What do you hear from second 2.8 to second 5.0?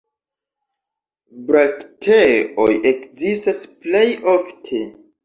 ekzistas plej ofte.